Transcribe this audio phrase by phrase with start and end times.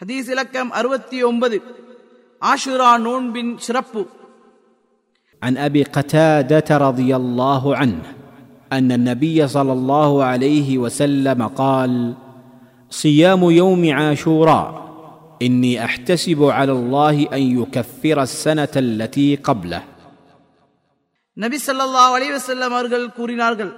[0.00, 1.58] ஹதீஸ் இலக்கம் அறுபத்தி ஒன்பது
[2.42, 4.02] ஆஷுரா நோன்பின் சிறப்பு
[5.42, 8.02] عن ابي قتاده رضي الله عنه
[8.72, 11.92] ان النبي صلى الله عليه وسلم قال
[12.92, 14.66] صيام يوم عاشوراء
[15.42, 19.82] اني احتسب على الله ان يكفر السنه التي قبله
[21.36, 23.70] நபி ஸல்லல்லாஹு அலைஹி வஸல்லம் அவர்கள் கூறினார்கள்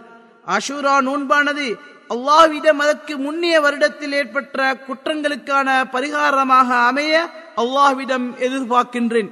[0.48, 1.80] அஷூரா நோன்பானது
[2.10, 9.30] அல்லாஹ்விடம் அதற்கு முன்னிய வருடத்தில் ஏற்பட்ட குற்றங்களுக்கான பரிகாரமாக அமைய அல்லாஹ்விடம் எதிர்பார்க்கின்றேன்.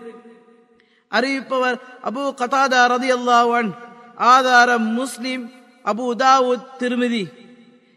[1.12, 3.70] அறிவிப்பவர் அபு கதாதா ரதி அல்லாவன்
[4.16, 5.52] ஆதாரம் முஸ்லிம்
[5.86, 7.24] அபு உதாவுத் திருமிதி.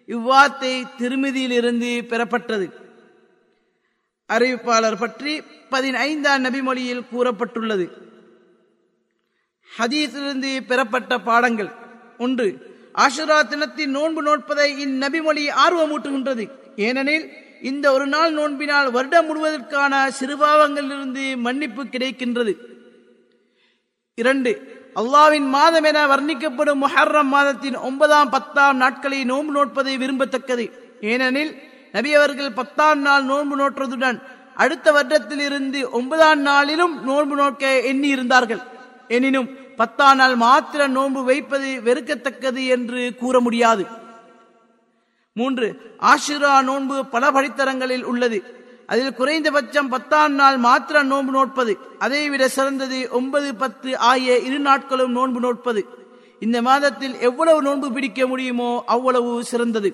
[0.08, 2.72] இவ்வார்த்தை திருமிதியிலிருந்து பெறப்பட்டது.
[4.28, 7.90] அறிவிப்பாளர் பற்றி பதினைந்தாம் நபிமொழியில் கூறப்பட்டுள்ளது.
[9.78, 11.70] ஹதீஸிலிருந்து பெறப்பட்ட பாடங்கள்
[12.18, 16.44] ஒன்று ஆஷுரா தினத்தின் நோன்பு நோட்பதை இந்நபிமொழி ஆர்வமூட்டுகின்றது.
[16.76, 17.26] ஏனெனில்
[17.60, 22.52] இந்த ஒரு நாள் நோன்பினால் வருடம் முழுவதற்கான சிறுபாவங்களிலிருந்து மன்னிப்பு கிடைக்கின்றது.
[24.14, 24.52] இரண்டு
[25.00, 30.64] அல்லாவின் மாதம் என வர்ணிக்கப்படும் முஹர்ரம் மாதத்தின் ஒன்பதாம் பத்தாம் நாட்களை நோன்பு நோட்பதை விரும்பத்தக்கது.
[31.00, 31.52] ஏனெனில்
[31.92, 34.18] நபி அவர்கள் பத்தாம் நாள் நோன்பு நோற்றதுடன்
[34.54, 38.60] அடுத்த வருடத்தில் இருந்து ஒன்பதாம் நாளிலும் நோன்பு நோக்க எண்ணி இருந்தார்கள்
[39.08, 39.48] எனினும்
[39.80, 43.84] பத்தாம் நாள் மாத்திர நோன்பு வைப்பது வெறுக்கத்தக்கது என்று கூற முடியாது.
[45.32, 45.66] மூன்று
[46.00, 48.38] ஆஷிரா நோன்பு பல படித்தரங்களில் உள்ளது.
[48.86, 51.74] அதில் குறைந்தபட்சம் பத்தாம் நாள் மாத்திர நோன்பு நோட்பது.
[51.98, 55.82] அதைவிட சிறந்தது ஒன்பது பத்து ஆகிய இரு நாட்களும் நோன்பு நோட்பது.
[56.40, 59.90] இந்த மாதத்தில் எவ்வளவு நோன்பு பிடிக்க முடியுமோ அவ்வளவு சிறந்தது.